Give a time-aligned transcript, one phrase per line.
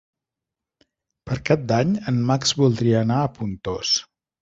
[1.27, 3.97] Per Cap d'Any en Max voldria anar a Pontós.